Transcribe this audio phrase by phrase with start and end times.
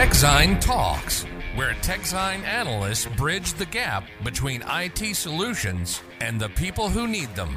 [0.00, 7.06] TechZine Talks, where TechZine analysts bridge the gap between IT solutions and the people who
[7.06, 7.54] need them.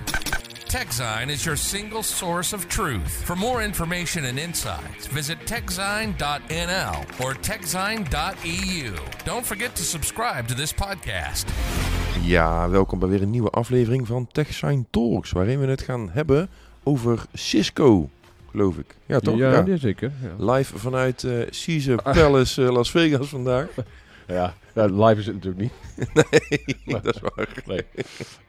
[0.68, 3.24] TechZine is your single source of truth.
[3.24, 8.96] For more information and insights, visit techzine.nl or techzine.eu.
[9.24, 11.46] Don't forget to subscribe to this podcast.
[12.22, 16.50] Ja, welkom bij weer een nieuwe aflevering van TechSign Talks, waarin we het gaan hebben
[16.84, 18.10] over Cisco,
[18.54, 18.96] geloof ik.
[19.06, 19.38] Ja, toch?
[19.38, 19.78] Ja, ja.
[19.78, 20.12] zeker.
[20.38, 20.52] Ja.
[20.54, 21.32] Live vanuit eh
[21.66, 23.68] Caesar Palace eh, Las Vegas vandaag.
[24.28, 25.72] Ja, live is het natuurlijk niet.
[26.86, 27.48] nee, dat is waar.
[27.66, 27.82] Nee.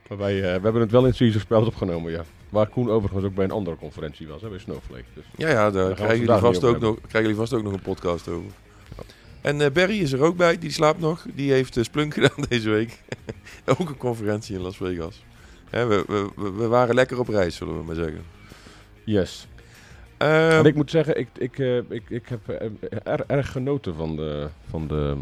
[0.09, 2.25] Maar wij, eh, we hebben het wel in Caesar Palace opgenomen, ja.
[2.49, 5.05] Waar Koen overigens ook bij een andere conferentie was, hè, bij Snowflake.
[5.15, 5.25] Dus.
[5.37, 8.29] Ja, ja, daar krijgen jullie, vast ook nog, krijgen jullie vast ook nog een podcast
[8.29, 8.51] over.
[9.41, 11.27] En eh, Barry is er ook bij, die slaapt nog.
[11.35, 13.03] Die heeft uh, Splunk gedaan deze week.
[13.79, 15.25] ook een conferentie in Las Vegas.
[15.71, 18.23] Hè, we, we- we waren lekker op reis, zullen we maar zeggen.
[19.05, 19.49] Yes.
[20.25, 22.67] En ik moet zeggen, ik, ik, eh, ik, ik heb eh,
[23.05, 25.17] er- erg genoten van, de, van, de,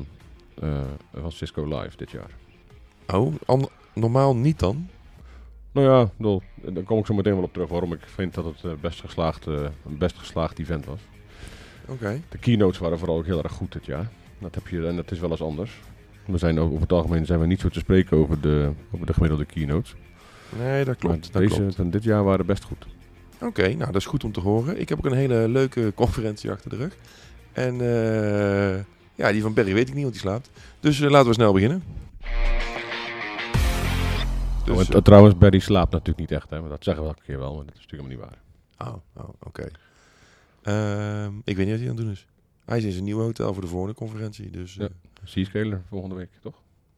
[0.61, 0.81] eh,
[1.15, 2.31] van Cisco Live dit jaar.
[3.47, 3.63] oh,
[3.95, 4.89] normaal niet dan?
[5.73, 8.45] Nou ja, bedoel, daar kom ik zo meteen wel op terug waarom ik vind dat
[8.45, 9.55] het eh, best geslaagd, eh,
[9.87, 11.01] een best geslaagd event was.
[11.87, 12.21] Oké.
[12.29, 14.09] De keynotes waren vooral ook heel erg goed dit jaar.
[14.39, 15.73] Dat heb je, en dat is wel eens anders.
[16.27, 19.07] We zijn ook, over het algemeen zijn we niet zo te spreken over de, over
[19.07, 19.95] de gemiddelde keynotes.
[20.59, 21.15] Nee, dat klopt.
[21.23, 21.75] Maar Dat deze klopt.
[21.75, 22.87] van dit jaar waren best goed.
[23.43, 24.81] Oké, nou dat is goed om te horen.
[24.81, 26.97] Ik heb ook een hele leuke conferentie achter de rug.
[27.53, 30.51] En eh, ja, die van Barry weet ik niet, want die slaapt.
[30.81, 31.83] Dus eh, laten we snel beginnen.
[34.65, 36.51] Dus, Oh, en eh, trouwens, Barry slaapt natuurlijk niet echt.
[36.51, 38.39] Hè, maar dat zeggen we elke keer wel, maar dat is natuurlijk helemaal niet
[38.79, 38.89] waar.
[38.89, 39.69] oh, oh, oké.
[40.63, 42.27] Ehm, ik weet niet wat hij aan het doen is.
[42.65, 44.51] Hij is in zijn nieuwe hotel voor de volgende conferentie.
[44.51, 44.89] Dus Ja.
[45.25, 46.55] Seascaler volgende week, toch?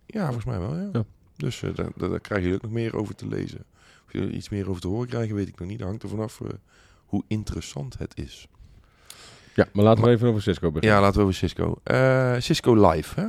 [0.07, 0.89] ja, volgens mij wel, ja.
[0.93, 1.05] Ja.
[1.37, 3.65] Dus eh, daar, daar, krijgen jullie ook nog meer over te lezen.
[4.07, 5.79] Of jullie er iets meer over te horen krijgen, weet ik nog niet.
[5.79, 6.49] Dat hangt er vanaf eh,
[7.05, 8.49] hoe interessant het is.
[9.55, 10.97] Ja, maar laten we even over Cisco beginnen.
[10.97, 11.81] Ja, laten we over Cisco.
[11.83, 13.27] Eh, Cisco Live, hè?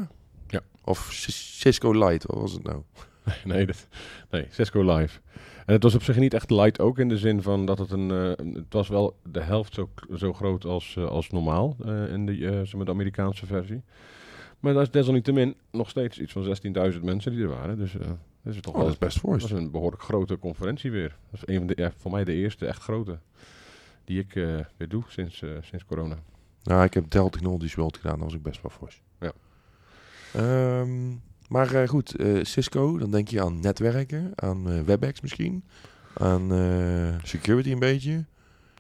[0.48, 0.62] Ja.
[0.84, 2.82] Of Cis- Cisco Lite, wat was het nou?
[3.44, 3.88] nee, dat,
[4.30, 5.20] nee, Cisco Live.
[5.66, 7.92] En het was op zich niet echt light ook in de zin van dat het
[7.92, 8.10] een...
[8.10, 11.76] het was wel de helft zo, zo groot als, als normaal
[12.10, 13.84] in de, zeg maar de Amerikaanse versie.
[14.66, 16.58] Maar dat is desalniettemin nog steeds iets van
[16.94, 17.78] 16.000 mensen die er waren.
[17.78, 18.08] Dus eh
[18.44, 19.42] dat is toch Oh, wel dat is best Dat fors.
[19.42, 21.16] was een behoorlijk grote conferentie weer.
[21.32, 23.20] Dat is een van de, ja, voor mij de eerste echt grote
[24.04, 24.44] die ik eh,
[24.78, 26.16] weer doe sinds, eh, sinds corona.
[26.64, 29.02] Nou, ik heb Dell Technologies World gedaan, dat was ook best wel fors.
[29.20, 29.32] Ja.
[30.34, 31.10] Ehm,
[31.48, 35.64] maar goed, Cisco, dan denk je aan netwerken, aan WebEx misschien,
[36.14, 36.50] aan
[37.24, 38.12] security een beetje.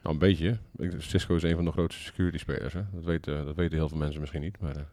[0.04, 0.58] Nou, een beetje.
[0.78, 2.74] Ik- Cisco is een van de grootste security spelers.
[2.74, 2.82] Hè?
[2.94, 4.60] Dat, weten, dat weten heel veel mensen misschien niet.
[4.60, 4.86] Maar,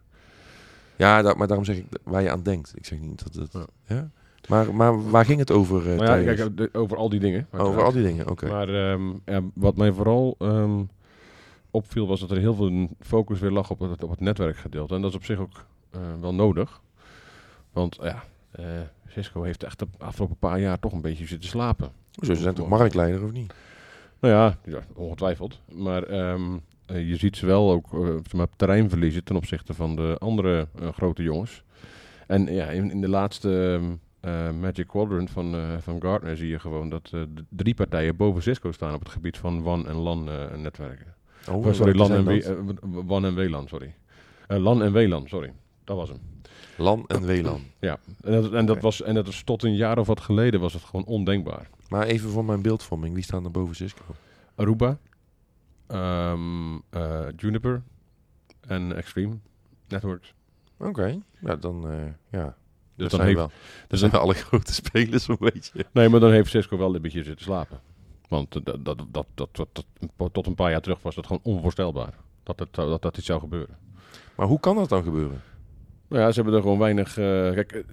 [0.97, 2.73] Ja, da- maar daarom zeg ik waar je aan denkt.
[2.77, 3.53] Ik zeg niet dat het...
[3.53, 3.97] Ja.
[3.97, 4.11] Ja.
[4.49, 5.91] Maar, maar waar ging het over?
[5.93, 7.47] eh, maar ja, kijk, over al die dingen.
[7.53, 8.47] over al die dingen, oké.
[8.49, 10.83] Maar ehm, ja, wat mij vooral ehm,
[11.71, 14.95] opviel was dat er heel veel focus weer lag op het, op het netwerkgedeelte.
[14.95, 16.81] En dat is op zich ook eh, wel nodig.
[17.73, 18.65] Want ja, eh,
[19.09, 21.91] Cisco heeft echt de afgelopen paar jaar toch een beetje zitten slapen.
[22.23, 23.53] Zo, ze zijn toch marktleider of niet?
[24.21, 25.61] Nou ja, ongetwijfeld.
[25.73, 26.59] Maar ehm, eh,
[26.99, 30.89] je ziet ze wel ook eh, maar, terrein verliezen ten opzichte van de andere eh,
[30.93, 31.63] grote jongens.
[32.27, 36.49] En ja, in, in de laatste ehm, eh, Magic Quadrant van, eh, van Gartner zie
[36.49, 39.89] je gewoon dat eh, de drie partijen boven Cisco staan op het gebied van WAN
[39.89, 41.15] en LAN eh, netwerken.
[41.51, 42.25] Oh, Oh, sorry, LAN en?
[42.25, 43.95] W- eh, WAN en WLAN, sorry.
[44.47, 45.53] Eh, LAN en WLAN, sorry.
[45.85, 46.19] Dat was hem.
[46.77, 47.61] LAN en WLAN.
[47.79, 50.61] Ja, en dat, en dat, was, en dat is tot een jaar of wat geleden
[50.61, 51.69] was het gewoon ondenkbaar.
[51.89, 54.03] Maar even voor mijn beeldvorming, wie staan er boven Cisco?
[54.55, 54.99] Aruba,
[55.93, 57.83] ehm, eh, Juniper
[58.61, 59.39] en Extreme
[59.89, 60.35] Networks.
[60.77, 62.57] Oké, ja, dan, eh, ja.
[62.97, 63.51] Dus dan zijn heeft, wel,
[63.89, 65.87] dat zijn alle grote spelers, zo'n beetje.
[65.93, 67.81] nee, maar dan heeft Cisco wel een beetje zitten slapen.
[68.29, 71.43] Want eh, dat, dat, dat, dat, een tot een paar jaar terug was dat gewoon
[71.45, 72.15] onvoorstelbaar.
[72.43, 73.77] Dat, het, dat dat iets zou gebeuren.
[74.37, 75.43] Maar hoe kan dat dan gebeuren?
[76.09, 77.15] Nou ja, ze hebben er gewoon weinig...
[77.15, 77.85] kijk,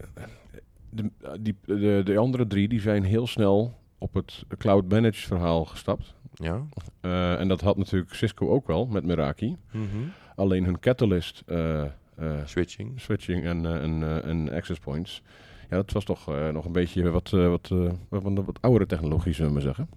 [0.90, 5.66] de, die, de, de andere drie die zijn heel snel op het cloud managed verhaal
[5.66, 6.14] gestapt.
[6.40, 6.66] Ja.
[7.02, 9.58] Eh, en dat had natuurlijk Cisco ook wel met Meraki.
[10.36, 11.90] Alleen hun Catalyst eh, eh,
[12.46, 13.02] Switching.
[13.02, 15.22] switching en, en, en access points.
[15.70, 17.68] Ja, dat was toch nog een beetje wat, wat,
[18.10, 19.90] wat, wat, oudere technologie, zullen we maar zeggen.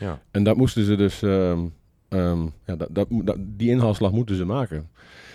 [0.00, 0.20] Ja.
[0.30, 1.66] En dat moesten ze dus, ehm,
[2.08, 4.90] ehm, ja, dat, dat, dat- die inhaalslag moeten ze maken.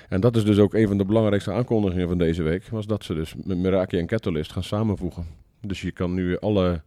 [0.10, 3.04] En dat is dus ook een van de belangrijkste aankondigingen van deze week, was dat
[3.04, 5.26] ze dus met Meraki en Catalyst gaan samenvoegen.
[5.62, 6.82] Dus je kan nu alle,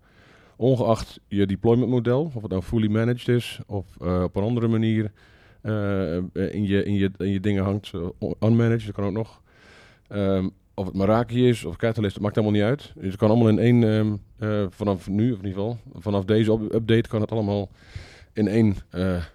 [0.61, 4.69] ongeacht je deployment model, of het nou fully managed is, of eh, op een andere
[4.69, 5.13] manier
[5.63, 9.43] eh, in, je, in, je, in je dingen hangt, eh, unmanaged, dat kan ook nog.
[10.09, 12.93] Ehm, of het Meraki is of Catalyst, dat maakt helemaal niet uit.
[12.95, 16.25] Dus het kan allemaal in één, ehm, eh, vanaf nu of in ieder geval, vanaf
[16.25, 17.69] deze up- update kan het allemaal
[18.33, 18.75] in één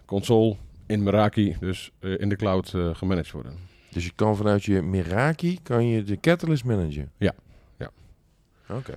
[0.06, 0.56] console
[0.86, 3.52] in Meraki, dus in de cloud gemanaged worden.
[3.92, 7.12] Dus je kan vanuit je Meraki kan je de Catalyst managen?
[7.18, 7.34] Ja,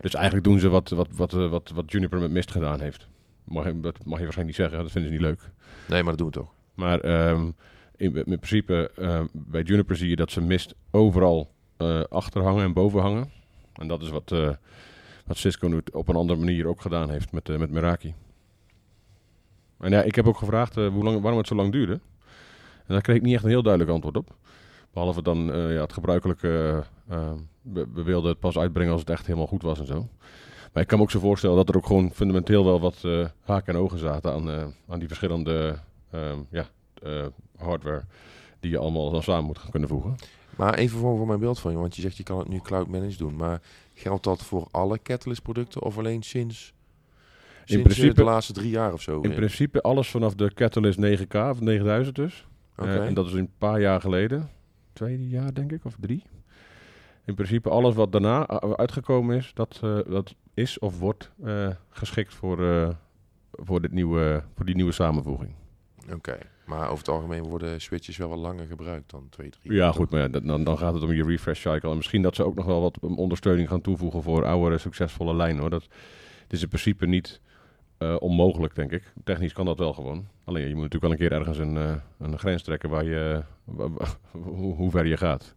[0.00, 3.06] Dus eigenlijk doen ze wat, wat, wat, eh, wat, wat Juniper met Mist gedaan heeft.
[3.44, 5.50] Mag, je- dat mag je waarschijnlijk niet zeggen, dat vinden ze niet leuk.
[5.88, 6.52] Nee, maar dat doen we toch.
[6.74, 7.50] Maar ehm,
[7.96, 12.64] in, in principe, ehm, bij Juniper zie je dat ze Mist overal eh, achter hangen
[12.64, 13.30] en boven hangen.
[13.74, 14.50] En dat is wat, eh,
[15.26, 18.14] wat Cisco nu op een andere manier ook gedaan heeft met, eh, met Meraki.
[19.80, 21.92] En ja, ik heb ook gevraagd eh, hoe lang, waarom het zo lang duurde.
[22.86, 24.36] En daar kreeg ik niet echt een heel duidelijk antwoord op.
[24.98, 29.00] Behalve dan eh, ja, het gebruikelijke, eh, eh, we, we wilden het pas uitbrengen als
[29.00, 30.08] het echt helemaal goed was en zo.
[30.72, 33.04] Maar ik kan me ook zo voorstellen dat er ook gewoon fundamenteel wel wat
[33.42, 35.78] haken en ogen zaten aan, aan die verschillende
[36.10, 36.66] ehm, ja,
[37.56, 38.04] hardware
[38.60, 40.16] die je allemaal dan samen moet gaan kunnen voegen.
[40.56, 42.60] Maar even voor, voor mijn beeld van je, want je zegt je kan het nu
[42.60, 43.36] cloud managed doen.
[43.36, 43.60] Maar
[43.94, 46.72] geldt dat voor alle Catalyst producten of alleen sinds,
[47.64, 49.20] sinds eh, principe- de laatste drie jaar of zo?
[49.20, 52.46] In principe alles vanaf de Catalyst 9K of 9000 dus.
[52.76, 54.50] En dat is een paar jaar geleden.
[54.98, 56.22] Twee jaar denk ik, of drie.
[57.24, 58.46] In principe alles wat daarna
[58.76, 62.88] uitgekomen is, dat, eh, dat is of wordt eh, geschikt voor, eh,
[63.52, 65.54] voor, dit nieuwe, voor die nieuwe samenvoeging.
[66.12, 66.38] Oké.
[66.66, 69.94] Maar over het algemeen worden switches wel wat langer gebruikt dan twee, drie Ja, jaar,
[69.94, 71.90] goed, maar ja, dan, dan gaat het om je refresh cycle.
[71.90, 75.60] En misschien dat ze ook nog wel wat ondersteuning gaan toevoegen voor oudere succesvolle lijnen.
[75.60, 75.70] Hoor.
[75.70, 75.88] Dat
[76.42, 77.40] het is in principe niet
[77.98, 79.12] eh, onmogelijk, denk ik.
[79.24, 80.26] Technisch kan dat wel gewoon.
[80.44, 83.42] Alleen je moet natuurlijk wel een keer ergens een, eh, een grens trekken waar je,
[83.64, 83.88] wa-
[84.30, 85.54] hoe, hoe ver je gaat.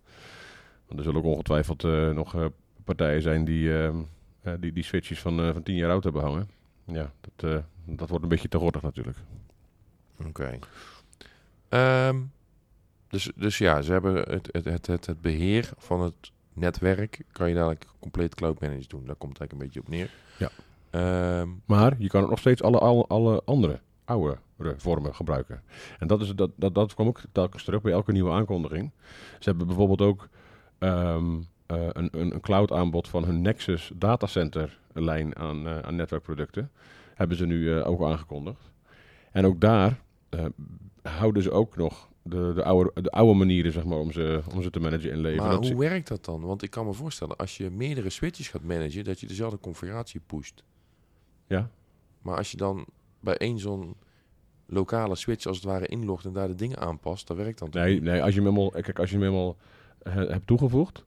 [0.87, 2.45] Want er zullen ook ongetwijfeld eh, nog eh,
[2.83, 3.95] partijen zijn die, ehm,
[4.41, 6.49] eh, die die switches van, eh, van 10 jaar oud hebben hangen.
[6.85, 9.17] Ja, dat, eh, dat wordt een beetje te gortig natuurlijk.
[10.27, 10.59] Oké.
[11.69, 12.19] Ehm,
[13.07, 17.49] dus, dus ja, ze hebben het, het, het, het, het beheer van het netwerk kan
[17.49, 19.05] je dadelijk compleet cloud managed doen.
[19.05, 20.09] Daar komt het eigenlijk een beetje op neer.
[20.37, 20.49] Ja.
[20.91, 24.37] Ehm, Maar je kan ook nog steeds alle, alle, alle andere oude
[24.77, 25.61] vormen gebruiken.
[25.99, 28.91] En dat, is, dat, dat, dat kwam ook telkens terug bij elke nieuwe aankondiging.
[29.39, 30.29] Ze hebben bijvoorbeeld ook
[30.77, 31.35] ehm,
[31.65, 36.71] eh, een, een, een cloud aanbod van hun Nexus datacenter lijn aan, eh, aan netwerkproducten.
[37.15, 38.71] Hebben ze nu eh, ook aangekondigd.
[39.31, 40.01] En ook daar
[41.01, 44.61] houden ze ook nog de, de, oude, de oude manieren zeg maar, om, ze, om
[44.61, 45.43] ze te managen in leven.
[45.43, 46.41] maar Dat hoe werkt dat dan?
[46.41, 50.21] Want ik kan me voorstellen, als je meerdere switches gaat managen, dat je dezelfde configuratie
[50.25, 50.63] pusht.
[51.51, 51.69] Ja?
[52.21, 52.85] Maar als je dan
[53.19, 53.95] bij één zo'n
[54.65, 57.81] lokale switch als het ware inlogt en daar de dingen aanpast, dan werkt dat toch
[57.83, 59.55] Nee, nee als je hem helemaal, kijk, als je hem helemaal
[60.09, 61.05] hebt toegevoegd,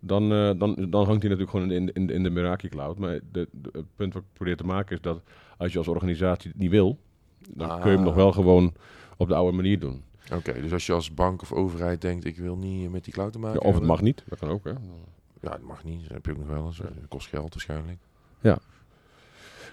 [0.00, 2.98] dan, eh, dan, dan hangt hij natuurlijk gewoon in, in, in de Meraki Cloud.
[2.98, 5.22] Maar de, de- het punt wat ik probeer te maken is dat
[5.58, 6.98] als je als organisatie het niet wil,
[7.50, 8.04] dan kun je hem Ah.
[8.04, 8.74] nog wel gewoon
[9.16, 10.02] op de oude manier doen.
[10.34, 13.32] Oké, dus als je als bank of overheid denkt, ik wil niet met die cloud
[13.32, 14.64] te Ja, maken of het mag niet, dat kan ook.
[14.64, 14.70] Hè.
[14.70, 14.76] Ja,
[15.50, 16.02] dat mag niet.
[16.02, 16.76] Dat heb je ook nog wel eens.
[16.76, 17.98] Dat kost geld waarschijnlijk.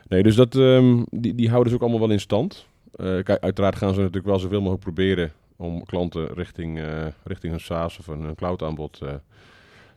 [0.07, 2.67] Nee, dus dat, ehm, die, die houden ze ook allemaal wel in stand.
[2.91, 7.53] Eh, kijk, uiteraard gaan ze natuurlijk wel zoveel mogelijk proberen om klanten richting, eh, richting
[7.53, 9.13] een SaaS of een, cloud aanbod eh,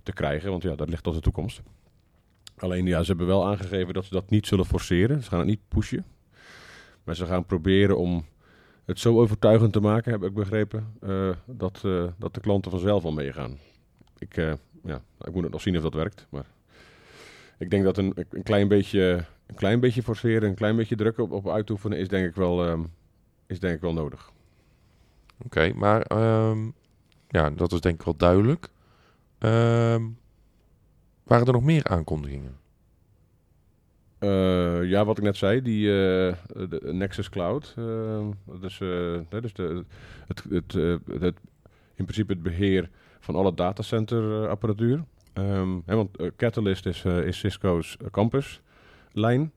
[0.02, 0.50] te krijgen.
[0.50, 1.62] Want ja, dat ligt tot de toekomst.
[2.56, 5.22] Alleen ja, ze hebben wel aangegeven dat ze dat niet zullen forceren.
[5.22, 6.04] Ze gaan het niet pushen.
[7.04, 8.24] Maar ze gaan proberen om
[8.84, 10.94] het zo overtuigend te maken, heb ik begrepen,
[11.44, 11.80] dat,
[12.18, 13.58] dat de klanten vanzelf al meegaan.
[14.18, 14.34] Ik,
[14.84, 16.26] ja, ik moet het nog zien of dat werkt.
[16.30, 16.46] Maar
[17.58, 21.19] ik denk dat een, een, klein, beetje, een klein beetje forceren, een klein beetje druk
[21.19, 22.85] op, op uitoefenen is denk ik wel, ehm,
[23.47, 24.31] is denk ik wel nodig.
[25.45, 26.59] Oké, maar ehm,
[27.28, 28.69] ja, dat is denk ik wel duidelijk.
[29.38, 30.02] Ehm,
[31.23, 32.59] waren er nog meer aankondigingen?
[34.19, 36.35] Eh, ja, wat ik net zei, die eh,
[36.69, 37.75] de Nexus Cloud.
[37.78, 39.85] eh, dat is, eh, dus de,
[40.26, 40.73] het, het,
[41.21, 41.37] het,
[41.95, 42.90] in principe het beheer
[43.21, 45.04] van alle datacenter apparatuur.
[45.85, 48.61] Hè, want Catalyst is, is Cisco's campus
[49.12, 49.52] lijn.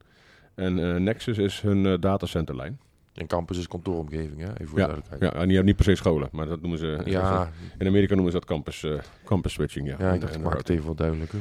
[0.54, 2.78] En eh, Nexus is hun eh, datacenterlijn.
[3.14, 4.48] En campus is kantooromgeving, hè?
[4.52, 5.20] Even voor Ja, de duidelijkheid.
[5.22, 7.00] Ja, en die hebben niet per se scholen, maar dat noemen ze.
[7.04, 8.92] Ja, In Amerika noemen ze dat campus, eh,
[9.24, 9.86] campus switching.
[9.88, 11.38] Ja, ja, ik dacht, maak het even wat duidelijker.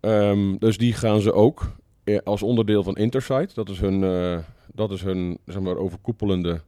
[0.00, 1.62] Ehm, dus die gaan ze ook
[2.24, 3.54] als onderdeel van Intersight.
[3.54, 4.00] Dat is hun,
[4.72, 6.60] dat is hun zeg maar, overkoepelende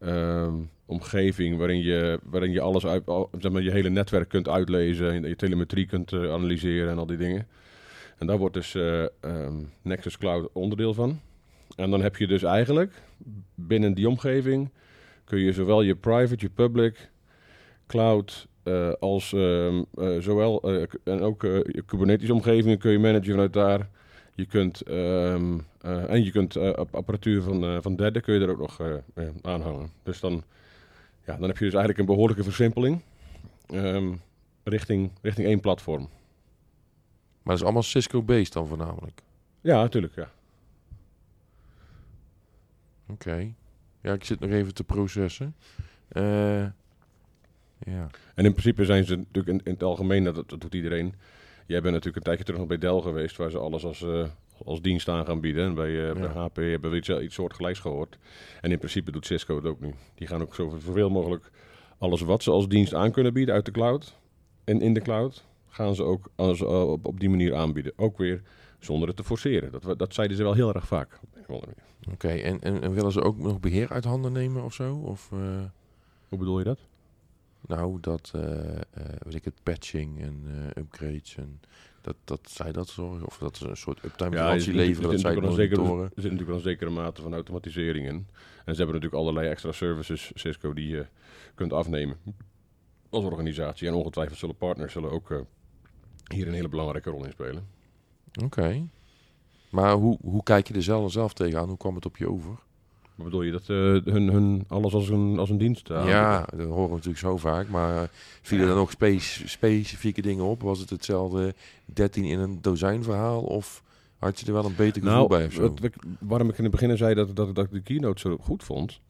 [0.00, 0.54] ehm,
[0.86, 5.12] omgeving waarin je, waarin je alles uit, al- zeg maar, je hele netwerk kunt uitlezen,
[5.12, 7.46] en je telemetrie kunt analyseren en al die dingen.
[8.18, 11.20] En daar wordt dus eh, ehm, Nexus Cloud onderdeel van.
[11.76, 13.02] En dan heb je dus eigenlijk
[13.54, 14.70] binnen die omgeving
[15.28, 17.10] kun je zowel je private, je public,
[17.86, 20.62] cloud eh, als ehm, eh, zowel
[21.04, 23.88] en ook je Kubernetes omgevingen kun je managen vanuit daar.
[24.34, 28.50] Je kunt ehm, eh, en je kunt app- apparatuur van, van derden kun je er
[28.50, 28.80] ook nog
[29.42, 29.90] aanhangen.
[30.02, 30.42] Dus dan,
[31.26, 33.02] ja, dan heb je dus eigenlijk een behoorlijke versimpeling
[34.64, 36.08] richting, richting één platform.
[37.48, 39.22] Maar dat is allemaal Cisco-based dan voornamelijk.
[39.60, 40.14] Ja, natuurlijk.
[40.14, 40.30] Ja.
[43.08, 43.52] Oké.
[44.00, 45.54] Ja, ik zit nog even te processen.
[46.08, 46.62] Eh,
[47.78, 48.10] Ja.
[48.34, 51.14] En in principe zijn ze natuurlijk in, in het algemeen, dat, dat doet iedereen.
[51.66, 54.26] Jij bent natuurlijk een tijdje terug nog bij Dell geweest, waar ze alles als, eh,
[54.64, 55.64] als dienst aan gaan bieden.
[55.66, 58.18] En bij, eh, bij HP hebben we iets, iets soortgelijks gehoord.
[58.60, 59.94] En in principe doet Cisco het ook nu.
[60.14, 61.50] Die gaan ook zoveel mogelijk
[61.98, 64.18] alles wat ze als dienst aan kunnen bieden uit de cloud
[64.64, 67.92] en in de cloud, gaan ze ook als, op, op die manier aanbieden.
[67.96, 68.42] Ook weer
[68.78, 69.72] zonder het te forceren.
[69.80, 71.18] Dat, dat zeiden ze wel heel erg vaak.
[72.12, 74.94] Oké, en, en, en willen ze ook nog beheer uit handen nemen of zo?
[74.96, 75.38] Of, eh,
[76.28, 76.78] Hoe bedoel je dat?
[77.66, 78.30] nou, dat,
[79.18, 80.44] weet ik het, patching en
[80.76, 81.60] upgrades en
[82.00, 83.26] dat, dat zij dat zorgen?
[83.26, 85.80] Of dat ze een soort uptime garantie er leveren, er dat zij het natuurlijk wel
[85.80, 86.08] een monitoren?
[86.08, 88.14] zekere- Er zit natuurlijk wel een zekere mate van automatisering in.
[88.64, 91.06] En ze hebben natuurlijk allerlei extra services, Cisco, die je
[91.54, 92.16] kunt afnemen
[93.10, 93.88] als organisatie.
[93.88, 95.44] En ongetwijfeld zullen partners zullen ook
[96.28, 97.66] hier een hele belangrijke rol in spelen.
[98.44, 98.82] Oké.
[99.70, 101.68] Maar hoe, hoe kijk je er zelf, zelf tegenaan?
[101.68, 102.50] Hoe kwam het op je over?
[103.14, 106.14] Wat bedoel je, dat eh, hun, hun alles als een, als een dienst aanbieden?
[106.14, 107.68] ja, dat horen we natuurlijk zo vaak.
[107.68, 108.08] Maar eh,
[108.42, 110.62] vielen er nog spe- specifieke dingen op?
[110.62, 111.54] Was het hetzelfde
[111.84, 113.40] 13 in een dozijn verhaal?
[113.42, 113.82] Of
[114.18, 115.60] had je er wel een beter gevoel Nou, bij of zo?
[115.62, 118.36] wat ik- waarom ik in het begin zei dat, dat, dat ik de keynote zo
[118.40, 119.00] goed vond,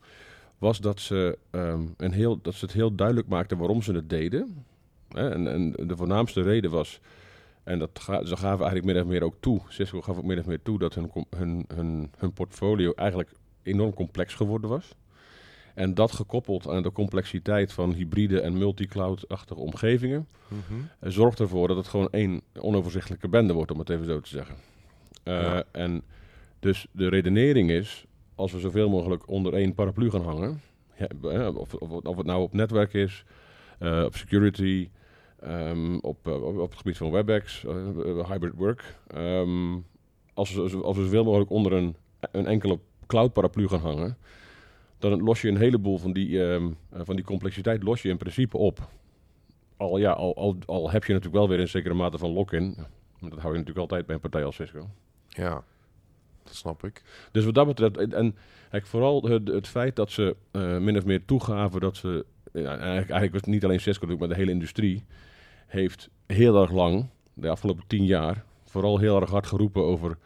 [0.58, 4.10] was dat ze, ehm, een heel, dat ze het heel duidelijk maakten waarom ze het
[4.10, 4.64] deden.
[5.12, 7.00] En, en de voornaamste reden was,
[7.64, 10.38] en dat ga, ze gaven eigenlijk meer of meer ook toe, Cisco gaf ook meer
[10.38, 14.94] of meer toe dat hun, hun, hun, hun portfolio eigenlijk enorm complex geworden was.
[15.74, 20.80] En dat gekoppeld aan de complexiteit van hybride en multi-cloud-achtige omgevingen, Mhm.
[21.00, 24.28] eh, zorgt ervoor dat het gewoon één onoverzichtelijke bende wordt, om het even zo te
[24.28, 24.54] zeggen.
[25.22, 25.64] Eh, Ja.
[25.72, 26.02] En
[26.60, 30.60] dus de redenering is, als we zoveel mogelijk onder één paraplu gaan hangen,
[30.98, 33.24] ja, eh, of, of, of het nou op netwerk is,
[33.80, 34.88] op security,
[35.40, 39.76] ehm, op, eh, op op het gebied van WebEx, eh, eh, hybrid work, ehm,
[40.34, 44.16] als, we, als we zoveel mogelijk onder een, een enkele cloud paraplu gaan hangen,
[44.98, 48.16] dan los je een heleboel van die, ehm, eh, van die complexiteit los je in
[48.16, 48.88] principe op.
[49.76, 52.76] Al, ja, al, al, al heb je natuurlijk wel weer een zekere mate van lock-in.
[53.20, 54.88] Dat hou je natuurlijk altijd bij een partij als Cisco.
[55.28, 55.64] Ja,
[56.44, 57.02] dat snap ik.
[57.32, 58.36] Dus wat dat betreft, en,
[58.70, 60.36] en vooral het, het feit dat ze
[60.80, 64.28] min of meer toegaven dat ze, ja, eigenlijk, eigenlijk was het niet alleen Cisco maar
[64.28, 65.04] de hele industrie,
[65.66, 70.18] heeft heel erg lang, de afgelopen tien jaar, vooral heel erg hard geroepen over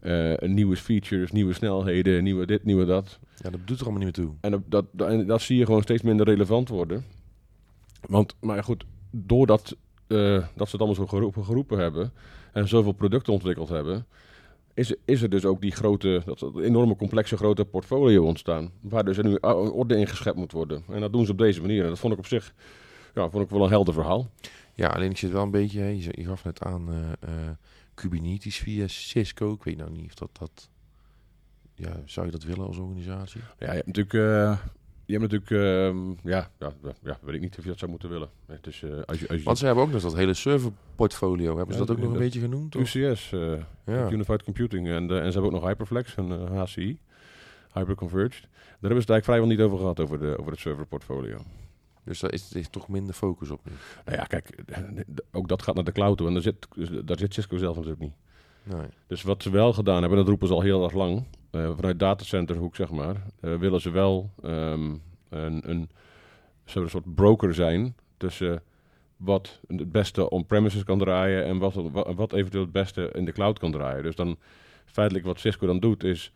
[0.00, 3.18] eh, nieuwe features, nieuwe snelheden, nieuwe dit, nieuwe dat.
[3.42, 4.34] Ja, dat doet er allemaal niet meer toe.
[4.40, 7.04] En dat, dat, dat- en dat zie je gewoon steeds minder relevant worden.
[8.06, 10.18] Want, maar goed, doordat eh,
[10.54, 12.12] dat ze het allemaal zo geroepen, geroepen hebben
[12.52, 14.06] en zoveel producten ontwikkeld hebben,
[14.78, 18.72] is, is er dus ook die grote, dat, dat enorme complexe grote portfolio ontstaan.
[18.80, 20.82] Waar dus er nu a- orde in geschept moet worden.
[20.88, 21.82] En dat doen ze op deze manier.
[21.82, 22.54] En dat vond ik op zich
[23.14, 24.30] ja, vond ik wel een helder verhaal.
[24.74, 27.50] Ja, alleen ik zit wel een beetje, hè, je, gaf net aan eh, eh,
[27.94, 29.52] Kubernetes via Cisco.
[29.52, 30.68] Ik weet nou niet of dat, dat,
[31.74, 33.40] ja, zou je dat willen als organisatie?
[33.58, 34.58] Ja, je hebt natuurlijk, eh,
[35.08, 36.72] je hebt natuurlijk ehm, ja, ja,
[37.02, 38.28] ja, weet ik niet of je dat zou moeten willen.
[38.46, 41.56] Het is, eh, als je, als je Want ze hebben ook nog dat hele serverportfolio.
[41.56, 42.74] Hebben ze dat ook nog een beetje genoemd?
[42.74, 43.52] UCS, eh,
[43.84, 44.10] Ja.
[44.10, 44.88] Unified Computing.
[44.88, 46.98] En, eh, en ze hebben ook nog Hyperflex en HCI,
[47.72, 48.40] Hyperconverged.
[48.40, 51.38] Daar hebben ze het eigenlijk vrijwel niet over gehad, over, de, over het serverportfolio.
[52.04, 53.72] Dus daar is, er is toch minder focus op nu.
[54.04, 54.64] Nou ja, kijk,
[55.32, 56.26] ook dat gaat naar de cloud toe.
[56.26, 56.66] En daar zit,
[57.04, 58.14] daar zit Cisco zelf natuurlijk niet.
[58.62, 58.86] Nee.
[59.06, 62.76] Dus wat ze wel gedaan hebben, dat roepen ze al heel erg lang, vanuit datacenterhoek
[62.76, 64.94] zeg maar, eh, willen ze wel ehm,
[65.28, 65.90] een, een,
[66.64, 68.62] soort broker zijn tussen
[69.16, 73.32] wat het beste on-premises kan draaien en wat, wat, wat eventueel het beste in de
[73.32, 74.02] cloud kan draaien.
[74.02, 74.36] Dus dan
[74.84, 76.32] feitelijk wat Cisco dan doet is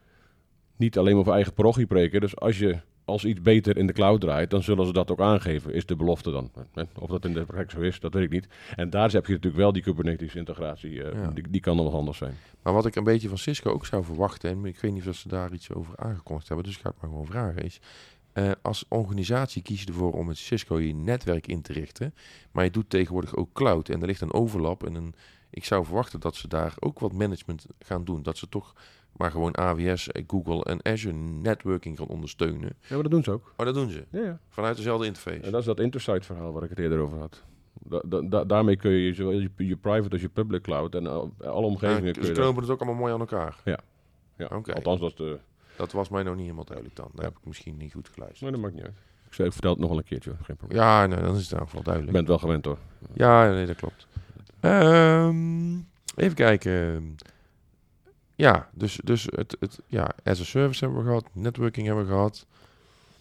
[0.76, 2.20] niet alleen maar voor eigen parochie preken.
[2.20, 5.20] Dus als je als iets beter in de cloud draait, dan zullen ze dat ook
[5.20, 6.50] aangeven, is de belofte dan.
[6.98, 8.48] Of dat in de praktijk zo is, dat weet ik niet.
[8.76, 11.30] En daar heb je natuurlijk wel die Kubernetes integratie, eh, Ja.
[11.30, 12.34] die, die kan dan wel handig zijn.
[12.62, 15.16] Maar wat ik een beetje van Cisco ook zou verwachten, en ik weet niet of
[15.16, 17.80] ze daar iets over aangekondigd hebben, dus ik ga het maar gewoon vragen, is
[18.32, 22.14] eh, als organisatie kies je ervoor om met Cisco je netwerk in te richten,
[22.52, 25.14] maar je doet tegenwoordig ook cloud en er ligt een overlap en een,
[25.50, 28.74] ik zou verwachten dat ze daar ook wat management gaan doen, dat ze toch
[29.16, 32.72] maar gewoon AWS, eh, Google en Azure networking gaan ondersteunen.
[32.80, 33.52] Ja, maar dat doen ze ook.
[33.56, 34.38] Maar dat doen ze, Ja, ja.
[34.48, 35.40] vanuit dezelfde interface.
[35.40, 37.42] En dat is dat Intersight verhaal waar ik het eerder over had.
[37.84, 41.06] Da- da- da- daarmee kun je zowel je, je private als je public cloud en
[41.06, 43.56] al- alle omgevingen Ja, kun ze je dat- knopen het ook allemaal mooi aan elkaar.
[43.64, 43.78] Ja,
[44.52, 44.72] Oké.
[44.72, 45.38] althans dat is de...
[45.76, 47.10] Dat was mij nog niet helemaal duidelijk dan.
[47.14, 48.42] Daar heb ik misschien niet goed geluisterd.
[48.42, 48.94] Maar dat maakt niet uit.
[49.26, 50.78] Ik, zei, ik vertel het nog wel een keertje, geen probleem.
[50.78, 52.12] Ja, nee, dan is het in ieder geval Ik duidelijk.
[52.12, 52.78] ben het wel gewend hoor.
[53.14, 54.06] Ja, nee, dat klopt.
[54.60, 55.72] Ehm,
[56.16, 57.14] even kijken.
[58.42, 62.10] Ja, dus, dus het, het, ja, as a service hebben we gehad, networking hebben we
[62.10, 62.46] gehad.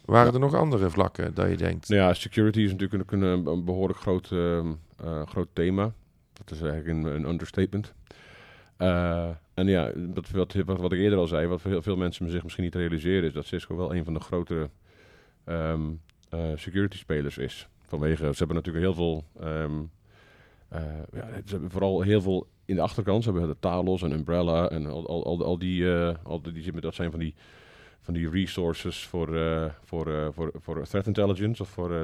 [0.05, 0.33] Waren Ja.
[0.33, 1.89] er nog andere vlakken dat je denkt?
[1.89, 4.71] Nou ja, security is natuurlijk een, een, een behoorlijk groot, ehm,
[5.03, 5.91] eh, groot thema.
[6.33, 7.93] Dat is eigenlijk een, een understatement.
[8.77, 12.29] Eh, en ja, wat, wat, wat, wat ik eerder al zei, wat veel, veel mensen
[12.29, 14.69] zich misschien niet realiseren, is dat Cisco wel een van de grotere
[15.43, 15.81] ehm,
[16.29, 17.67] eh, security spelers is.
[17.87, 19.79] Vanwege, ze hebben natuurlijk heel veel, ehm, eh,
[21.13, 23.23] ja, ze hebben vooral heel veel in de achterkant.
[23.23, 26.53] Ze hebben de Talos en Umbrella en al, al, al, al die, eh, al die,
[26.53, 27.35] die, dat zijn van die,
[28.01, 32.01] van die resources voor, eh, voor, eh, voor, voor threat intelligence of voor eh,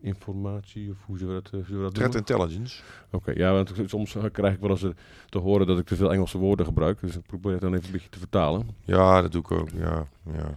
[0.00, 2.16] dreigingsinformatie of hoe ze dat, eh, dat Threat noemen.
[2.16, 2.82] intelligence.
[3.10, 4.90] Oké, ja, want soms krijg ik wel eens eh,
[5.28, 7.00] te horen dat ik te veel Engelse woorden gebruik.
[7.00, 8.68] Dus ik probeer het dan even een beetje te vertalen.
[8.84, 9.70] Ja, dat doe ik ook.
[9.70, 10.54] Ja, ja.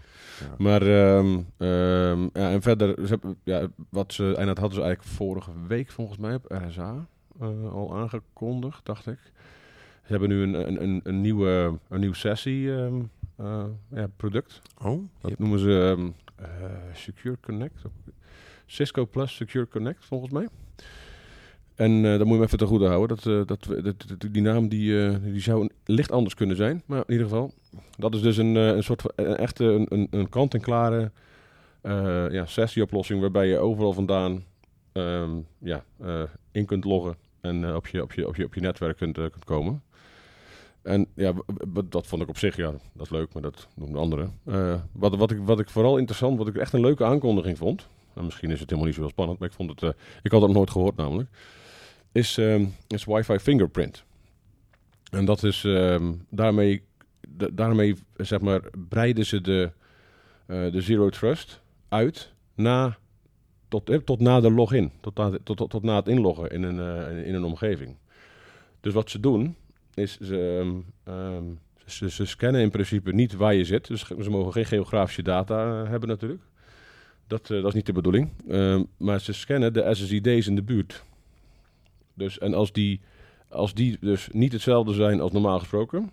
[0.58, 4.84] Maar ehm, ehm, ja, en verder, ze hebben, ja, wat ze, en dat hadden ze
[4.84, 7.08] eigenlijk vorige week volgens mij op RSA
[7.40, 9.20] eh, al aangekondigd, dacht ik.
[10.06, 13.02] Ze hebben nu een, een, een, een nieuwe, een nieuw sessie ehm,
[13.36, 14.62] eh, ja, product.
[14.84, 16.12] Oh, Dat noemen ze
[16.94, 17.82] Secure Connect.
[18.74, 20.48] Cisco Plus Secure Connect, volgens mij.
[21.76, 23.18] En dat moet je me even te goede houden.
[23.18, 26.84] Dat, eh, dat, dat, die naam die, eh, die zou licht anders kunnen zijn.
[26.86, 27.54] Maar in ieder geval,
[27.98, 31.12] dat is dus een, een soort van een echte een, een, een kant-en-klare
[31.82, 34.44] eh ja, sessieoplossing waarbij je overal vandaan
[34.92, 35.84] ehm, ja,
[36.52, 39.84] in kunt loggen en op, je, op, je, op, je, netwerk kunt, kunt komen.
[40.82, 41.34] En ja,
[41.90, 44.40] dat vond ik op zich, ja, dat is leuk, maar dat doen de anderen.
[44.92, 48.24] Wat, wat, ik, wat ik vooral interessant, wat ik echt een leuke aankondiging vond, en
[48.24, 49.90] misschien is het helemaal niet zo spannend, maar ik vond het, eh,
[50.22, 51.30] ik had het nooit gehoord namelijk,
[52.12, 54.04] is, ehm, is Wi-Fi fingerprint.
[55.12, 56.84] En dat is, ehm, daarmee,
[57.28, 59.72] da- daarmee, zeg maar, breiden ze de,
[60.46, 62.98] eh, de Zero Trust uit na,
[63.68, 67.26] tot, eh, tot na de login, tot na, tot, tot, na het inloggen in een,
[67.26, 67.96] in een omgeving.
[68.82, 69.56] Dus wat ze doen,
[69.94, 70.72] is ze,
[71.04, 71.44] ehm,
[71.86, 73.88] ze, ze scannen in principe niet waar je zit.
[73.88, 76.42] Dus ze mogen geen geografische data hebben natuurlijk.
[77.28, 78.30] Dat, eh, dat is niet de bedoeling.
[78.50, 81.04] Ehm, maar ze scannen de SSID's in de buurt.
[82.14, 83.02] Dus, en als die,
[83.50, 86.12] als die dus niet hetzelfde zijn als normaal gesproken,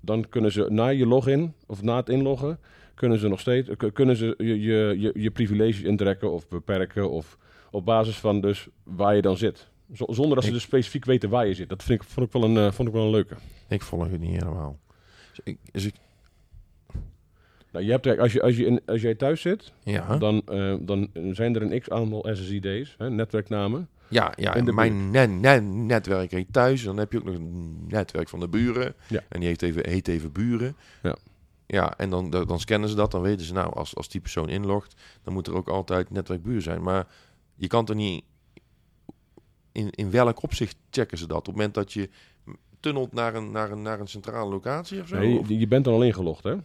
[0.00, 2.58] dan kunnen ze na je login of na het inloggen,
[2.94, 7.10] kunnen ze nog steeds k- kunnen ze je, je, je, je privileges intrekken of beperken
[7.10, 7.38] of
[7.70, 9.70] op basis van dus waar je dan zit.
[9.92, 11.68] Zonder dat ze Ik- dus specifiek weten waar je zit.
[11.68, 13.34] Dat vind ik, vond, ik wel een, eh, vond ik wel een leuke.
[13.68, 14.78] ik volg het niet helemaal.
[15.30, 15.94] Dus ik, dus ik,
[17.72, 20.74] Nou, je hebt, als, je, als, je in, als jij thuis zit, ja, dan, eh,
[20.80, 23.88] dan zijn er een x aantal SSID's, hè, netwerknamen.
[24.08, 26.82] ja, ja de mijn ne- ne- netwerk heet thuis.
[26.82, 28.94] Dan heb je ook nog een netwerk van de buren.
[29.08, 29.20] Ja.
[29.28, 30.76] En die heeft even, heet even buren.
[31.02, 31.16] Ja.
[31.66, 33.10] Ja, en dan, dan scannen ze dat.
[33.10, 36.62] Dan weten ze, nou, als, als die persoon inlogt, dan moet er ook altijd netwerkbuur
[36.62, 36.82] zijn.
[36.82, 37.06] Maar
[37.54, 38.24] je kan er niet...
[39.72, 41.38] In, in welk opzicht checken ze dat?
[41.38, 42.08] Op het moment dat je
[42.80, 45.18] tunnelt naar een, naar een, naar een centrale locatie of zo?
[45.18, 46.56] Nee, je, je bent dan al ingelogd, hè?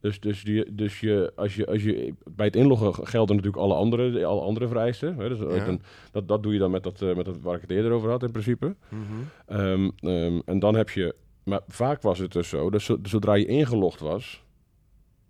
[0.00, 3.74] Dus, dus, die, dus je, als je, als je, bij het inloggen gelden natuurlijk alle
[3.74, 5.16] andere, alle andere vereisten.
[5.16, 5.28] Hè?
[5.28, 5.64] Dus Ja.
[5.64, 5.80] dan-
[6.12, 8.10] dat, dat doe je dan met dat, eh, met dat waar ik het eerder over
[8.10, 8.74] had in principe.
[8.88, 9.02] Mhm.
[9.46, 13.34] Ehm, ehm, en dan heb je, maar vaak was het dus zo, dus zo- zodra
[13.34, 14.42] je ingelogd was,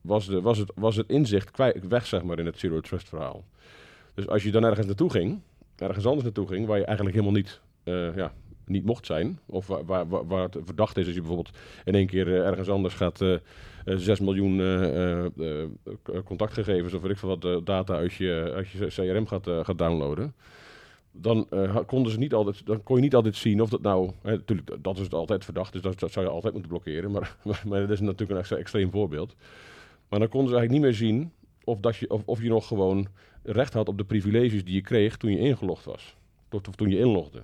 [0.01, 3.09] was, de, was, het, was het inzicht kwijt, weg zeg maar in het Zero Trust
[3.09, 3.45] verhaal.
[4.15, 5.41] Dus als je dan ergens naartoe ging,
[5.77, 8.33] ergens anders naartoe ging, waar je eigenlijk helemaal niet, eh, ja,
[8.67, 12.07] niet mocht zijn, of waar, waar, waar, het verdacht is als je bijvoorbeeld in één
[12.07, 13.41] keer eh, ergens anders gaat eh, eh,
[13.97, 15.69] 6 miljoen eh, eh, eh,
[16.03, 19.47] k- contactgegevens of weet ik veel wat eh, data uit je, uit je CRM gaat,
[19.47, 20.35] eh, gaat downloaden.
[21.13, 24.11] Dan, eh, konden ze niet altijd, dan kon je niet altijd zien of dat nou...
[24.23, 27.11] Hè, natuurlijk, dat is altijd verdacht, dus dat, zou je altijd moeten blokkeren.
[27.11, 27.37] Maar,
[27.69, 29.35] maar, dat is natuurlijk een extra, extreem voorbeeld.
[30.09, 31.33] Maar dan konden ze eigenlijk niet meer zien
[31.65, 33.09] of, dat je, of, of je nog gewoon
[33.43, 36.17] recht had op de privileges die je kreeg toen je ingelogd was.
[36.51, 37.43] Of toen je inlogde.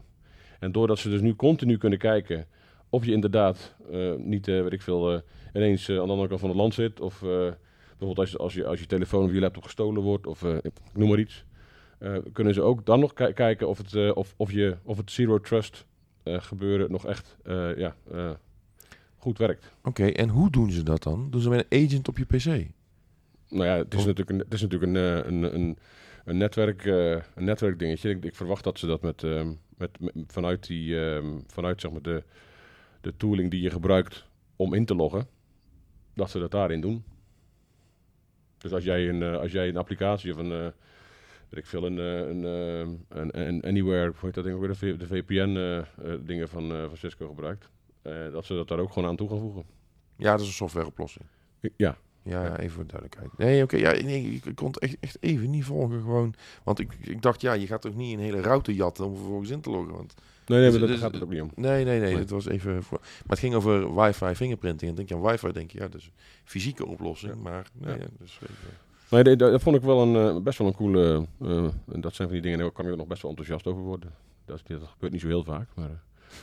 [0.59, 2.47] En doordat ze dus nu continu kunnen kijken
[2.95, 5.21] of je inderdaad eh, niet, eh, weet ik veel, eh,
[5.55, 7.01] ineens aan de andere kant van het land zit.
[7.01, 10.43] Of bijvoorbeeld als, je- als, je, als je telefoon of je laptop gestolen wordt, of
[10.45, 11.45] ik noem maar iets.
[12.33, 15.41] kunnen ze ook dan nog ki- kijken of het, of, of, je, of het Zero
[15.41, 15.87] Trust
[16.25, 17.37] gebeuren nog echt
[17.77, 17.97] ja,
[19.17, 19.73] goed werkt.
[19.83, 21.31] Oké, en hoe doen ze dat dan?
[21.31, 22.45] Doen ze met een agent op je PC?
[23.49, 25.77] Nou ja, het is natuurlijk een, het is natuurlijk een, een, een,
[26.25, 28.11] een, netwerk, eh, een netwerkdingetje.
[28.11, 29.23] Ik, ik verwacht dat ze dat met,
[29.77, 30.97] met, met- vanuit, die,
[31.47, 32.23] vanuit zeg maar de,
[33.05, 35.27] de tooling die je gebruikt om in te loggen,
[36.15, 37.05] dat ze dat daarin doen.
[38.59, 40.69] Dus als jij een, eh, als jij een applicatie of een, eh,
[41.49, 42.45] weet ik veel, een, eh, een,
[43.09, 47.69] een, een Anywhere, hoe heet dat ding ook weer, de, VPN-dingen van, van Cisco gebruikt,
[48.33, 49.65] dat ze dat daar ook gewoon aan toe gaan voegen.
[50.17, 51.27] Ja, dat is een softwareoplossing.
[51.77, 53.39] Ja, Ja, even voor duidelijkheid.
[53.39, 56.35] Nee, oké, ja, nee, ik, ik kon het echt, echt even niet volgen gewoon.
[56.63, 59.51] Want ik, ik dacht, ja, je gaat toch niet een hele router jatten om vervolgens
[59.51, 59.95] in te loggen.
[59.95, 60.15] Want,
[60.47, 61.51] nee, nee, Dus- maar daar dus- gaat het ook niet om.
[61.55, 62.19] nee, nee, nee, Nee.
[62.19, 62.99] het was even voor...
[63.01, 64.91] Maar het ging over wifi fingerprinting.
[64.91, 66.11] En denk je aan wifi, denk je, ja, dat een
[66.45, 67.33] fysieke oplossing.
[67.35, 67.41] Ja.
[67.43, 68.05] Maar, nee, Ja.
[68.19, 68.55] dus even...
[69.09, 71.27] Nee, dat, dat vond ik wel een, eh, best wel een coole...
[71.41, 71.49] eh,
[71.93, 73.83] en dat zijn van die dingen, daar kan je ook nog best wel enthousiast over
[73.83, 74.11] worden.
[74.45, 75.91] Dat, dat gebeurt niet zo heel vaak, maar...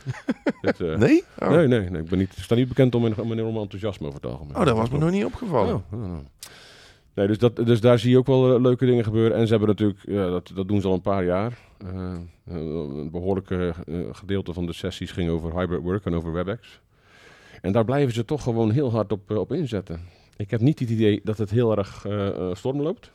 [0.06, 1.24] eh, dit, Nee?
[1.40, 3.40] Oh, nee, nee, nee, ik ben niet, ik sta niet bekend om mijn, om mijn
[3.40, 4.56] enorme enthousiasme over het algemeen.
[4.56, 5.84] oh dat was me nog niet opgevallen.
[5.92, 6.18] Oh, oh.
[7.14, 9.38] Nee, dus, dat, dus daar zie je ook wel eh, leuke dingen gebeuren.
[9.38, 11.58] En ze hebben natuurlijk, dat, dat doen ze al een paar jaar.
[11.78, 12.14] Eh,
[12.46, 16.82] een behoorlijke eh, gedeelte van de sessies ging over hybrid work en over WebEx.
[17.62, 20.00] En daar blijven ze toch gewoon heel hard op, op inzetten.
[20.38, 22.06] Ik heb niet het idee dat het heel erg
[22.54, 23.12] storm loopt.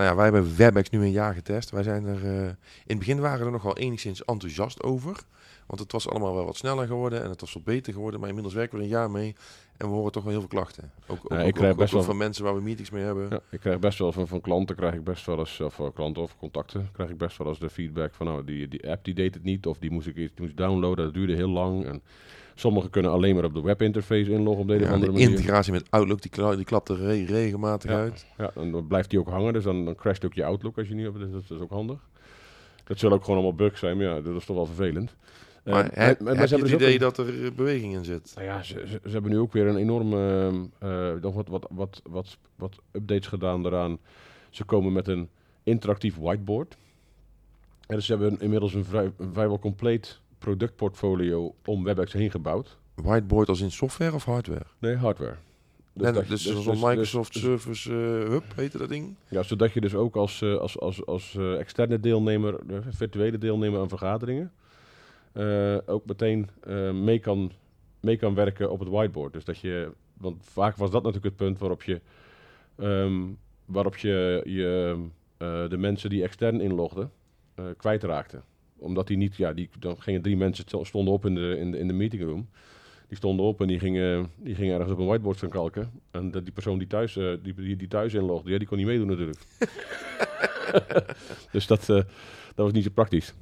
[0.00, 1.70] Nou ja, wij hebben WebEx nu een jaar getest.
[1.70, 5.16] Wij zijn er, in het begin waren we er nog wel enigszins enthousiast over.
[5.66, 8.20] Want het was allemaal wel wat sneller geworden en het was wat beter geworden.
[8.20, 9.34] Maar inmiddels werken we er een jaar mee
[9.76, 10.90] en we horen toch wel heel veel klachten.
[11.06, 13.28] Ook, ook, ik krijg best wel van mensen waar we meetings mee hebben.
[13.30, 16.22] Ja, ik krijg best wel van, van klanten, krijg ik best wel eens, of klanten
[16.22, 19.14] of contacten, krijg ik best wel eens de feedback van nou, die, die app die
[19.14, 21.84] deed het niet of die moest ik die moest downloaden, dat duurde heel lang.
[21.84, 22.02] En
[22.54, 25.90] sommigen kunnen alleen maar op de webinterface inloggen op de ja, andere de integratie met
[25.90, 28.26] Outlook, die, kla die klapt er re regelmatig uit.
[28.38, 30.88] Ja, en dan blijft die ook hangen, dus dan, dan crasht ook je Outlook als
[30.88, 32.08] je niet op dus dat is ook handig.
[32.84, 35.14] Dat zullen ook gewoon allemaal bugs zijn, maar ja, dat is toch wel vervelend.
[35.64, 38.32] Maar, uh, heb, maar, je het dus idee dat er eh, beweging in zit?
[38.34, 40.50] Nou ja, ze, ze, ze, hebben nu ook weer een enorme,
[40.82, 43.98] uh, nog wat, wat, wat, wat, wat updates gedaan eraan.
[44.50, 45.28] Ze komen met een
[45.62, 46.76] interactief whiteboard.
[47.86, 52.78] En dus ze hebben inmiddels een, vrij, een vrijwel compleet productportfolio om WebEx heen gebouwd.
[52.94, 54.66] Whiteboard als in software of hardware?
[54.78, 55.36] Nee, hardware.
[55.92, 59.14] Dus, en, dus, dus, dus- Microsoft dus- Service uh, Hub heette dat ding?
[59.28, 63.80] Ja, zodat je dus ook als, uh, als, als, als uh, externe deelnemer, virtuele deelnemer
[63.80, 64.52] aan vergaderingen,
[65.34, 67.52] uh, ook meteen uh, mee, kan,
[68.00, 69.32] mee kan werken op het whiteboard.
[69.32, 72.00] Dus dat je, want vaak was dat natuurlijk het punt waarop je,
[72.76, 74.96] um, waarop je, je
[75.68, 77.10] de mensen die extern inlogden
[77.76, 78.42] kwijtraakte.
[78.80, 81.78] Omdat die niet, ja, die, dan gingen drie mensen stonden op in de, in de,
[81.78, 82.48] in de meeting room.
[83.08, 85.90] Die stonden op en die gingen, die gingen ergens op een whiteboard gaan kalken.
[86.10, 88.86] En dat die persoon die thuis, die, die, die thuis inlogde, ja, die kon niet
[88.86, 89.38] meedoen natuurlijk.
[91.52, 91.86] dus dat,
[92.54, 93.34] dat was niet zo praktisch.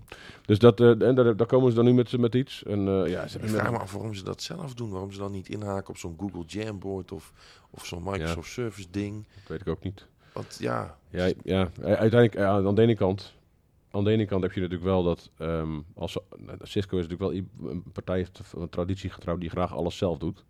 [0.46, 2.64] Dus dat, uh, en daar, daar, komen ze dan nu met, met iets.
[2.64, 4.90] En, uh, ja, ze ik vraag me af waarom ze dat zelf doen.
[4.90, 7.32] Waarom ze dan niet inhaken op zo'n Google Jamboard of,
[7.70, 8.52] of zo'n Microsoft ja.
[8.52, 9.26] Service ding.
[9.34, 10.06] Dat weet ik ook niet.
[10.32, 10.98] Want ja...
[11.10, 13.36] Ja, ja uiteindelijk, ja, aan de ene kant...
[13.90, 15.30] Aan de ene kant heb je natuurlijk wel dat...
[15.38, 16.18] Um, als,
[16.62, 20.44] Cisco is natuurlijk wel een partij een traditie getrouwd die graag alles zelf doet.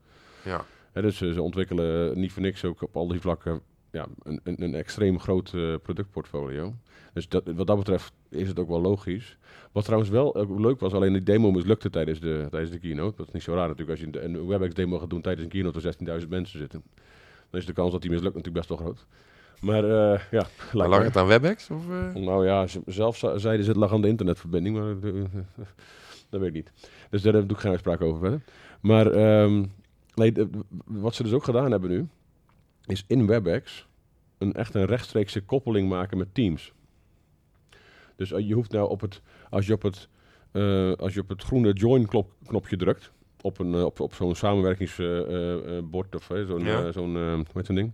[0.44, 0.64] Ja.
[0.92, 4.62] He, dus ze ontwikkelen niet voor niks ook op al die vlakken ja, een, een,
[4.62, 6.74] een extreem groot uh, productportfolio.
[7.12, 9.38] Dus dat, wat dat betreft is het ook wel logisch.
[9.72, 13.16] Wat trouwens wel leuk was, alleen die demo mislukte tijdens de, tijdens de keynote.
[13.16, 15.80] Dat is niet zo raar natuurlijk als je een WebEx-demo gaat doen tijdens een keynote
[15.80, 16.82] waar 16.000 mensen zitten.
[17.50, 19.06] Dan is de kans dat die mislukt natuurlijk best wel groot.
[19.60, 20.46] Maar uh, ja.
[20.72, 21.70] Maar lag het aan WebEx?
[21.70, 22.14] Of, uh?
[22.14, 25.12] Nou ja, zelf zeiden ze het lag aan de internetverbinding, maar
[26.30, 26.72] dat weet ik niet.
[27.10, 28.42] Dus daar heb ik geen uitspraak over verder.
[28.80, 29.06] Maar
[29.42, 29.72] um,
[30.14, 30.32] nee,
[30.84, 32.08] wat ze dus ook gedaan hebben nu,
[32.86, 33.86] is in WebEx
[34.38, 36.72] een echt een rechtstreekse koppeling maken met Teams.
[38.16, 40.08] Dus je hoeft nou op het, als je op het,
[40.98, 46.14] als je op het groene join -knop knopje drukt, op, een, op, op zo'n samenwerkingsbord
[46.14, 46.92] of zo'n, ja.
[46.92, 47.92] zo'n hoe heet zo'n ding,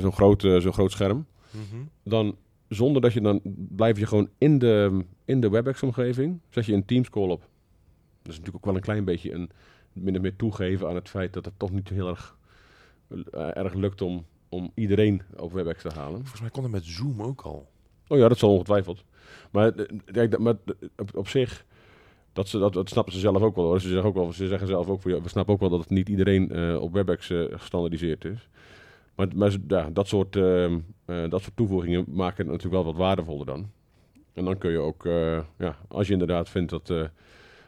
[0.00, 1.88] zo'n groot, zo'n groot scherm, mm -hmm.
[2.02, 2.36] dan
[2.68, 6.84] zonder dat je dan blijf je gewoon in de, in de WebEx-omgeving, zet je een
[6.84, 7.40] Teams-call op.
[8.22, 9.50] Dat is natuurlijk ook wel een klein beetje een
[9.92, 12.36] minder meer toegeven aan het feit dat het toch niet heel erg,
[13.32, 16.18] erg lukt om om iedereen op WebEx te halen.
[16.18, 17.68] Volgens mij kon het met Zoom ook al.
[18.08, 19.04] Oh ja, dat zal ongetwijfeld.
[19.50, 19.72] Maar,
[20.04, 20.54] kijk, maar
[20.96, 21.64] op, op zich,
[22.32, 23.80] dat, ze, dat, dat snappen ze zelf ook wel hoor.
[23.80, 26.08] Ze zeggen, ook wel, ze zeggen zelf ook, we snappen ook wel dat het niet
[26.08, 28.48] iedereen uh, op WebEx uh, gestandardiseerd is.
[29.20, 33.46] Maar, maar ja, dat, soort, uh, dat soort toevoegingen maken het natuurlijk wel wat waardevoller
[33.46, 33.70] dan.
[34.32, 35.04] En dan kun je ook,
[35.58, 36.92] ja, als je inderdaad vindt dat,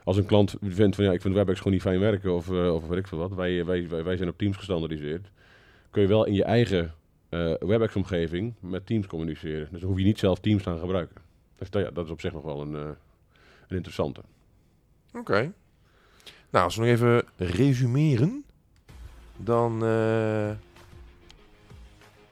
[0.05, 2.89] als een klant vindt van ja, ik vind WebEx gewoon niet fijn werken of, of
[2.89, 5.31] weet ik veel wat, wij, wij, wij, zijn op Teams gestandardiseerd
[5.93, 6.95] kun je wel in je eigen
[7.31, 9.69] uh, WebEx-omgeving met Teams communiceren.
[9.71, 11.17] Dus dan hoef je niet zelf Teams te gaan gebruiken.
[11.59, 12.97] Dus dat, ja, dat is op zich nog wel een, een
[13.77, 14.21] interessante.
[15.13, 15.53] Oké.
[16.51, 18.45] Nou, als we nog even resumeren,
[19.37, 19.83] dan...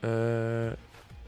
[0.05, 0.71] Uh,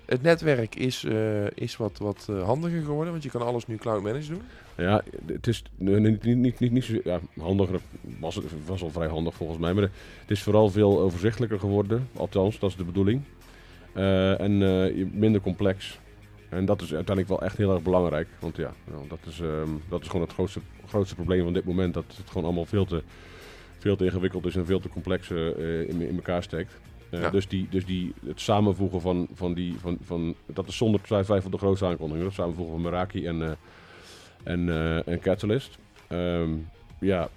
[0.05, 1.07] het netwerk is,
[1.55, 4.43] is wat, wat handiger geworden, want je kan alles nu cloud managed doen.
[4.77, 7.81] Ja, het is niet, niet, niet, niet zo ja, handiger.
[8.21, 9.73] Was, was al vrij handig volgens mij.
[9.73, 12.09] Maar het is vooral veel overzichtelijker geworden.
[12.17, 13.23] Althans, dat is de bedoeling.
[13.93, 14.59] En
[15.19, 15.99] minder complex.
[16.49, 18.29] En dat is uiteindelijk wel echt heel erg belangrijk.
[18.39, 21.65] Want ja, nou, dat, is, um, dat is gewoon het grootste, grootste probleem van dit
[21.65, 21.95] moment.
[21.95, 23.03] Dat het gewoon allemaal veel te,
[23.79, 26.73] veel te ingewikkeld is en veel te complex in, in elkaar steekt.
[27.21, 27.31] Ja.
[27.31, 29.79] Dus, die, dus die, het samenvoegen van, van die.
[29.79, 32.25] Van, van, dat is zonder twijfel de grootste aankondiging.
[32.25, 33.57] Het samenvoegen van Meraki en
[34.43, 35.61] en, uh, en
[36.09, 36.69] Um,
[37.01, 37.29] ja,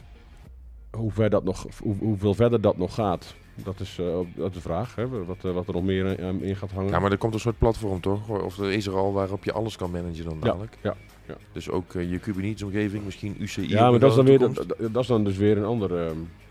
[0.91, 4.53] hoe ver dat nog, hoe, hoeveel verder dat nog gaat, Dat is, eh, dat is
[4.55, 6.89] de vraag, hè, wat, eh, wat er nog meer in, in gaat hangen.
[6.91, 8.29] Ja, maar er komt een soort platform toch?
[8.29, 10.77] Of er is er al waarop je alles kan managen dan dadelijk?
[10.81, 10.95] ja,
[11.27, 11.35] ja.
[11.51, 13.69] Dus ook eh, je Kubernetes-omgeving, misschien UCI.
[13.69, 16.05] Ja, maar dat is, dan weer, dat, dat is dan dus weer een andere...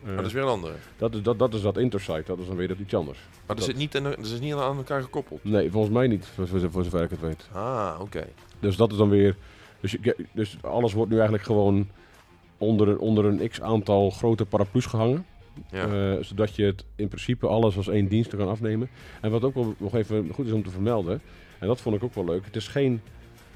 [0.05, 0.73] eh, dat is weer een andere.
[0.97, 3.19] dat, is, dat, dat is dat Intersite, dat is dan weer iets anders.
[3.19, 5.45] Maar dat Dat- zit niet, dat is niet aan elkaar gekoppeld.
[5.45, 7.49] Nee, volgens mij niet, voor, voor, voor zover ik het weet.
[7.53, 8.27] Ah, oké.
[8.61, 9.37] Dus dat is dan weer...
[9.81, 9.97] Dus,
[10.33, 11.89] dus alles wordt nu eigenlijk gewoon
[12.59, 15.27] onder, onder een x-aantal grote paraplu's gehangen.
[15.71, 18.89] Eh, zodat je het in principe alles als één dienst kan afnemen.
[19.21, 21.21] En wat ook wel nog even goed is om te vermelden,
[21.59, 23.01] en dat vond ik ook wel leuk, het is geen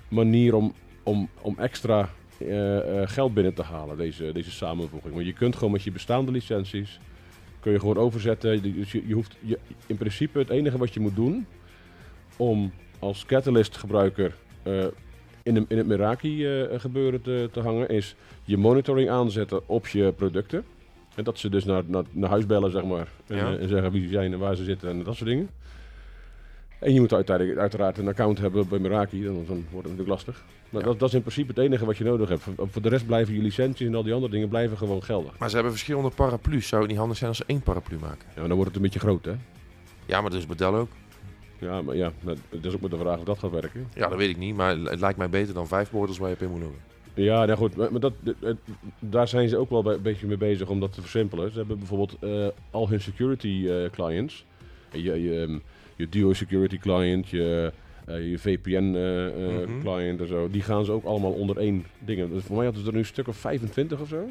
[0.08, 2.08] manier om, om, om extra
[2.38, 5.14] eh, eh, geld binnen te halen, deze, deze samenvoeging.
[5.14, 7.00] Want je kunt gewoon met je bestaande licenties,
[7.60, 8.62] kun je gewoon overzetten.
[8.62, 11.46] Dus je, je hoeft, je, in principe het enige wat je moet doen
[12.36, 14.34] om als Catalyst gebruiker
[15.42, 20.12] in, een, in het Meraki gebeuren te, te hangen, is je monitoring aanzetten op je
[20.12, 20.64] producten.
[21.18, 23.08] En dat ze dus naar, naar, naar huis bellen, zeg maar.
[23.26, 23.52] En, Ja.
[23.52, 25.48] eh, en zeggen wie ze zijn en waar ze zitten en dat soort dingen.
[26.78, 30.08] En je moet uiteindelijk, uiteraard een account hebben bij Meraki, dan, dan wordt het natuurlijk
[30.08, 30.44] lastig.
[30.70, 30.86] Maar Ja.
[30.88, 32.42] dat, dat is in principe het enige wat je nodig hebt.
[32.42, 35.38] Voor, voor de rest blijven je licenties en al die andere dingen blijven gewoon geldig.
[35.38, 36.68] Maar ze hebben verschillende paraplu's.
[36.68, 38.18] Zou het niet handig zijn als ze één paraplu maken?
[38.28, 39.34] Ja, maar dan wordt het een beetje groot, hè?
[40.06, 40.88] Ja, maar dat is Bedel ook.
[41.58, 42.12] Ja, maar ja,
[42.50, 43.86] dat is ook maar de vraag of dat gaat werken.
[43.94, 44.56] Ja, dat weet ik niet.
[44.56, 46.80] Maar het lijkt mij beter dan vijf borders waar je op in moet loggen.
[47.24, 48.56] Ja, nou goed, maar maar dat, het-
[48.98, 51.50] daar zijn ze ook wel een beetje mee bezig om dat te versimpelen.
[51.52, 54.44] Ze hebben bijvoorbeeld eh, al hun security eh, clients,
[54.92, 55.58] je, je, ehm,
[55.96, 57.72] je Duo Security client, je,
[58.06, 59.80] eh, je VPN eh, eh, Mhm.
[59.80, 62.30] client en zo, die gaan ze ook allemaal onder één ding.
[62.32, 64.28] Dus voor mij hadden ze er nu een stuk of 25 of zo.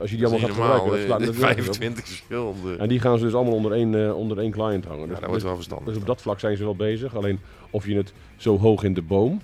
[0.00, 1.74] Als je die allemaal gaat gebruiken, dat slaat eh, natuurlijk nergens op.
[1.74, 2.76] 25 verschillende.
[2.82, 5.00] En die gaan ze dus allemaal onder één, eh, onder één client hangen.
[5.02, 5.86] Ja, Dus- dat wordt wel verstandig.
[5.88, 7.16] dus op dat vlak zijn ze wel bezig.
[7.16, 7.38] Alleen
[7.70, 9.40] of je het zo hoog in de boom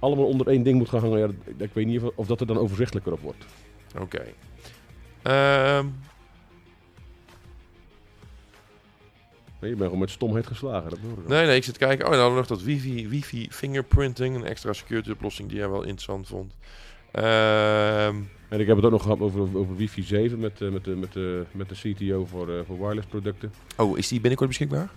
[0.00, 1.28] allemaal onder één ding moet gaan hangen, ja,
[1.64, 3.44] ik weet niet of, of dat er dan overzichtelijker op wordt.
[4.00, 4.22] Oké.
[5.22, 5.86] Ehm,
[9.60, 10.90] Nee, je bent gewoon met stomheid geslagen.
[10.90, 12.04] Dat nee, nee, ik zit te kijken.
[12.04, 14.34] Oh, dan hadden we nog dat wifi, wifi fingerprinting.
[14.36, 16.54] Een extra security oplossing die jij wel interessant vond.
[17.12, 18.16] Ehm,
[18.48, 20.90] En ik heb het ook nog gehad over, over wifi 7 met, eh, met, de,
[20.96, 23.52] met, de, met de CTO voor, eh, voor wireless producten.
[23.76, 24.90] oh, is die binnenkort beschikbaar?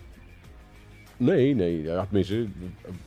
[1.23, 2.45] Nee, nee, ja, tenminste,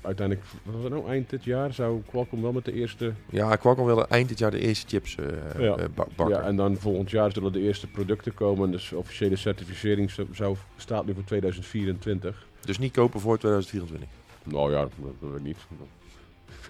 [0.00, 3.12] uiteindelijk, wat was het nou, eind dit jaar zou Qualcomm wel met de eerste...
[3.30, 5.26] Ja, Qualcomm wilde eind dit jaar de eerste chips eh
[5.58, 5.76] Ja.
[5.76, 6.36] eh, ba- bakken.
[6.36, 8.70] Ja, en dan volgend jaar zullen de eerste producten komen.
[8.70, 12.46] Dus officiële certificering zou- staat nu voor 2024.
[12.64, 14.08] Dus niet kopen voor 2024.
[14.44, 15.56] Nou ja, dat, dat weet ik niet.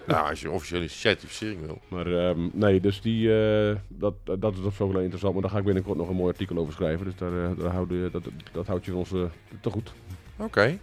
[0.07, 1.81] nou, als je officiële certificering wil.
[1.87, 5.33] Maar ehm, nee, dus die, eh, dat, dat, is op zich wel interessant.
[5.33, 7.05] Maar daar ga ik binnenkort nog een mooi artikel over schrijven.
[7.05, 9.09] Dus daar, daar houden, dat, dat houdt je ons
[9.61, 9.93] te goed.
[10.37, 10.77] Oké.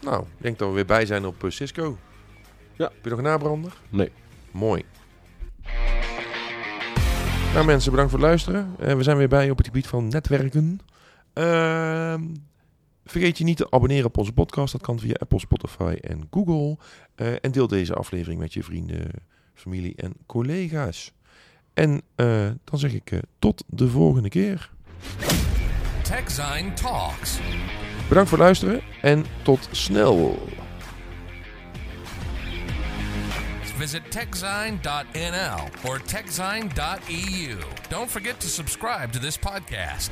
[0.00, 1.98] Nou, ik denk dat we weer bij zijn op eh, Cisco.
[2.76, 2.84] Ja.
[2.84, 3.72] Heb je nog een nabrander?
[3.88, 4.10] Nee.
[4.50, 4.84] Mooi.
[7.54, 8.74] Nou mensen, bedankt voor het luisteren.
[8.78, 10.80] Eh, we zijn weer bij op het gebied van netwerken.
[11.32, 12.22] Ehm,
[13.04, 14.72] vergeet je niet te abonneren op onze podcast.
[14.72, 16.78] Dat kan via Apple, Spotify en Google.
[17.14, 19.10] Eh, en deel deze aflevering met je vrienden,
[19.54, 21.12] familie en collega's.
[21.74, 24.70] En eh, dan zeg ik eh, tot de volgende keer.
[26.02, 27.38] TechZine Talks.
[28.08, 30.48] Bedankt voor luisteren en tot snel.
[33.76, 37.56] Visit techzine.nl or techzine.eu.
[37.88, 40.10] Don't forget to subscribe to this podcast.